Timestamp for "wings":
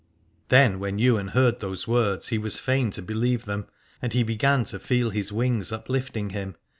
5.31-5.71